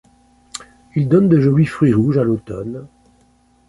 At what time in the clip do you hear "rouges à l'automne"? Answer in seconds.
1.93-2.87